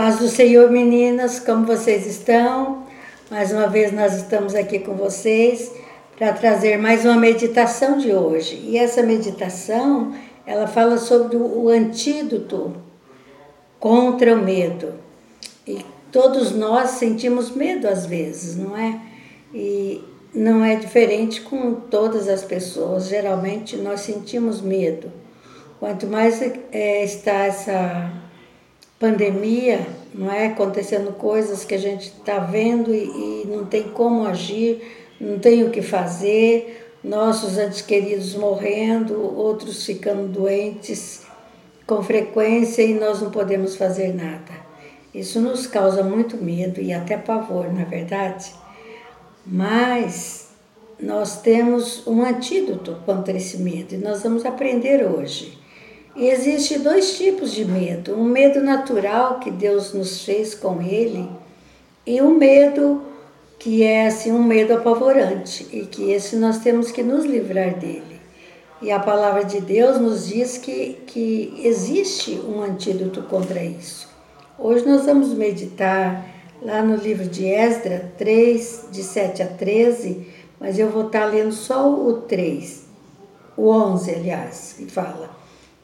[0.00, 2.86] paz do Senhor, meninas, como vocês estão?
[3.30, 5.70] Mais uma vez nós estamos aqui com vocês
[6.16, 8.58] para trazer mais uma meditação de hoje.
[8.64, 10.14] E essa meditação,
[10.46, 12.74] ela fala sobre o antídoto
[13.78, 14.94] contra o medo.
[15.66, 18.98] E todos nós sentimos medo às vezes, não é?
[19.52, 20.02] E
[20.34, 23.06] não é diferente com todas as pessoas.
[23.06, 25.12] Geralmente nós sentimos medo.
[25.78, 28.19] Quanto mais é, está essa
[29.00, 30.48] pandemia, não é?
[30.48, 34.82] Acontecendo coisas que a gente está vendo e, e, não tem como agir,
[35.18, 41.22] não tem o que fazer, nossos antes queridos morrendo, outros ficando doentes
[41.86, 44.60] com frequência e nós não podemos fazer nada.
[45.14, 48.52] Isso nos causa muito medo e até pavor, na é verdade.
[49.44, 50.50] Mas
[51.00, 55.59] nós temos um antídoto contra esse medo e nós vamos aprender hoje.
[56.16, 61.28] E existe dois tipos de medo: um medo natural que Deus nos fez com Ele
[62.06, 63.02] e um medo
[63.58, 68.18] que é assim um medo apavorante e que esse nós temos que nos livrar dele.
[68.82, 74.08] E a palavra de Deus nos diz que, que existe um antídoto contra isso.
[74.58, 76.26] Hoje nós vamos meditar
[76.62, 80.26] lá no livro de Esdra 3, de 7 a 13,
[80.58, 82.86] mas eu vou estar lendo só o 3,
[83.56, 85.39] o 11, aliás, que fala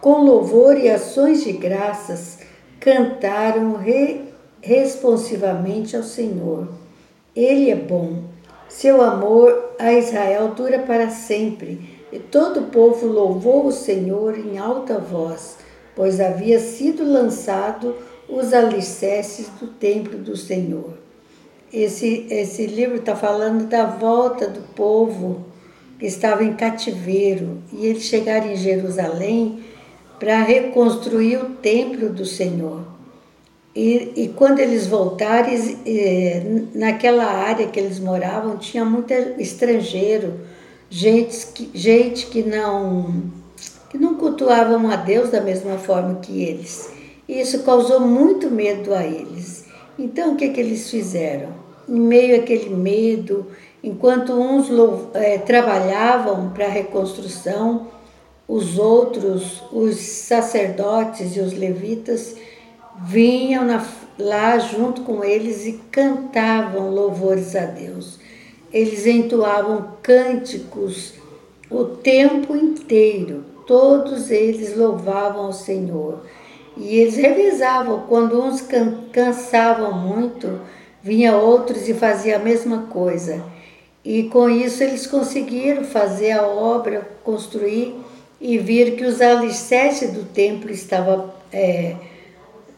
[0.00, 2.38] com louvor e ações de graças,
[2.78, 4.22] cantaram re,
[4.60, 6.68] responsivamente ao Senhor.
[7.34, 8.22] Ele é bom,
[8.68, 11.98] seu amor a Israel dura para sempre.
[12.12, 15.58] E todo o povo louvou o Senhor em alta voz,
[15.94, 17.94] pois havia sido lançado
[18.28, 20.94] os alicerces do templo do Senhor.
[21.72, 25.44] Esse, esse livro está falando da volta do povo
[25.98, 29.62] que estava em cativeiro e eles chegaram em Jerusalém
[30.18, 32.82] para reconstruir o templo do Senhor.
[33.74, 35.50] E, e quando eles voltaram,
[36.74, 40.34] naquela área que eles moravam, tinha muito estrangeiro,
[40.90, 43.30] gente que, gente que não
[43.90, 46.90] que não cultuavam a Deus da mesma forma que eles.
[47.26, 49.64] E isso causou muito medo a eles.
[49.98, 51.48] Então, o que, que eles fizeram?
[51.88, 53.46] Em meio àquele medo,
[53.82, 54.68] enquanto uns
[55.14, 57.88] é, trabalhavam para a reconstrução,
[58.48, 62.34] os outros, os sacerdotes e os levitas,
[63.04, 63.86] vinham na,
[64.18, 68.18] lá junto com eles e cantavam louvores a Deus.
[68.72, 71.12] Eles entoavam cânticos
[71.70, 76.22] o tempo inteiro, todos eles louvavam ao Senhor.
[76.74, 78.64] E eles revisavam, quando uns
[79.12, 80.60] cansavam muito,
[81.02, 83.44] vinha outros e fazia a mesma coisa.
[84.04, 87.94] E com isso eles conseguiram fazer a obra, construir
[88.40, 91.96] e vir que os alicerces do templo estavam é,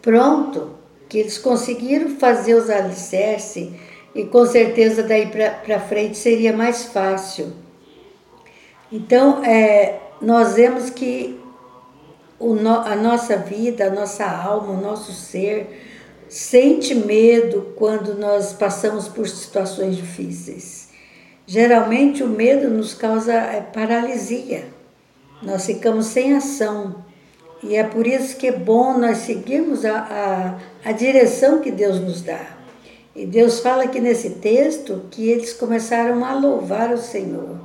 [0.00, 0.70] pronto,
[1.08, 3.70] que eles conseguiram fazer os alicerces
[4.14, 7.52] e com certeza daí para frente seria mais fácil.
[8.90, 11.38] Então, é, nós vemos que
[12.38, 15.86] o no, a nossa vida, a nossa alma, o nosso ser
[16.28, 20.88] sente medo quando nós passamos por situações difíceis.
[21.46, 24.79] Geralmente o medo nos causa é, paralisia
[25.42, 26.96] nós ficamos sem ação.
[27.62, 32.00] E é por isso que é bom nós seguirmos a, a, a direção que Deus
[32.00, 32.40] nos dá.
[33.14, 37.58] E Deus fala aqui nesse texto que eles começaram a louvar o Senhor.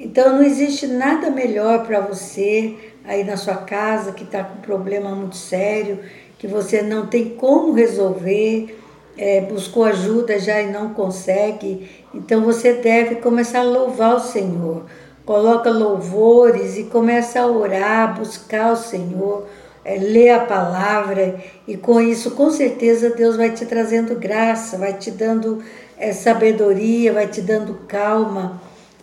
[0.00, 2.74] Então não existe nada melhor para você
[3.04, 6.00] aí na sua casa que está com um problema muito sério,
[6.38, 8.78] que você não tem como resolver,
[9.16, 11.88] é, buscou ajuda já e não consegue.
[12.14, 14.84] Então você deve começar a louvar o Senhor
[15.28, 19.46] coloca louvores e começa a orar, buscar o Senhor,
[19.84, 21.38] é, ler a palavra.
[21.66, 25.62] E com isso, com certeza, Deus vai te trazendo graça, vai te dando
[25.98, 28.58] é, sabedoria, vai te dando calma,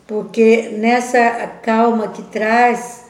[0.08, 1.30] porque nessa
[1.62, 3.06] calma que traz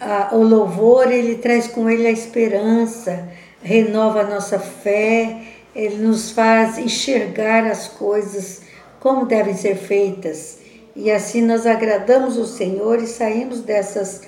[0.00, 3.28] a, o louvor, ele traz com ele a esperança,
[3.62, 5.42] renova a nossa fé,
[5.76, 8.62] ele nos faz enxergar as coisas
[8.98, 10.58] como devem ser feitas
[11.00, 14.22] e assim nós agradamos o Senhor e saímos dessas,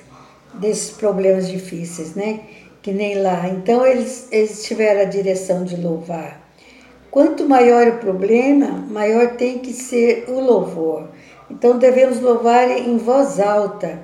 [0.54, 2.42] desses problemas difíceis, né?
[2.80, 3.48] Que nem lá.
[3.48, 6.48] Então eles, eles tiveram a direção de louvar.
[7.10, 11.08] Quanto maior o problema, maior tem que ser o louvor.
[11.50, 14.02] Então devemos louvar em voz alta.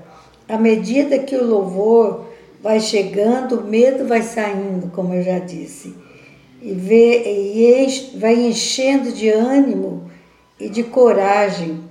[0.49, 2.27] À medida que o louvor
[2.61, 5.95] vai chegando, o medo vai saindo, como eu já disse.
[6.61, 10.11] E, vê, e enche, vai enchendo de ânimo
[10.59, 11.86] e de coragem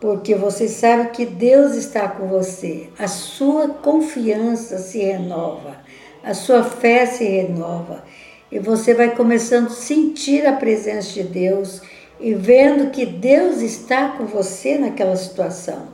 [0.00, 2.88] porque você sabe que Deus está com você.
[2.98, 5.76] A sua confiança se renova,
[6.24, 8.02] a sua fé se renova.
[8.50, 11.80] e você vai começando a sentir a presença de Deus
[12.18, 15.88] e vendo que Deus está com você naquela situação.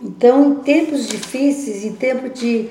[0.00, 2.68] Então, em tempos difíceis, em tempos de,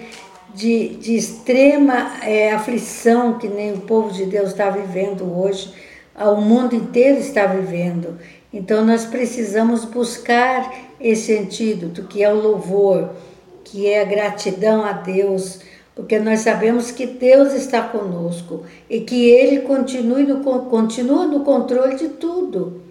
[0.53, 5.73] de, de extrema é, aflição, que nem o povo de Deus está vivendo hoje,
[6.15, 8.17] o mundo inteiro está vivendo.
[8.53, 13.11] Então, nós precisamos buscar esse antídoto, que é o louvor,
[13.63, 15.59] que é a gratidão a Deus
[15.95, 20.39] porque nós sabemos que Deus está conosco e que Ele continue no,
[20.69, 22.81] continua no controle de tudo.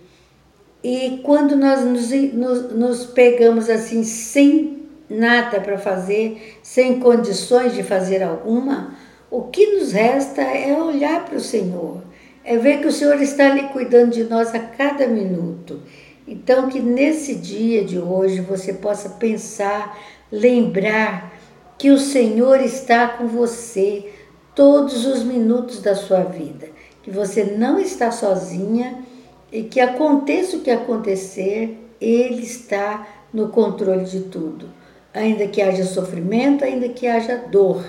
[0.83, 7.83] E quando nós nos, nos, nos pegamos assim, sem nada para fazer, sem condições de
[7.83, 8.95] fazer alguma,
[9.31, 12.03] o que nos resta é olhar para o Senhor,
[12.45, 15.81] é ver que o Senhor está ali cuidando de nós a cada minuto.
[16.27, 19.99] Então, que nesse dia de hoje você possa pensar,
[20.31, 21.33] lembrar
[21.77, 24.11] que o Senhor está com você
[24.55, 26.69] todos os minutos da sua vida,
[27.03, 29.03] que você não está sozinha
[29.51, 34.69] e que aconteça o que acontecer, Ele está no controle de tudo.
[35.13, 37.85] Ainda que haja sofrimento, ainda que haja dor,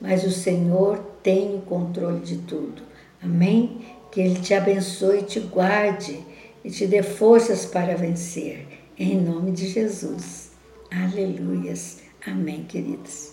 [0.00, 2.87] mas o Senhor tem o controle de tudo.
[3.22, 3.82] Amém?
[4.10, 6.20] Que Ele te abençoe, te guarde
[6.64, 8.66] e te dê forças para vencer.
[8.98, 10.50] Em nome de Jesus.
[10.90, 11.98] Aleluias.
[12.26, 13.32] Amém, queridos.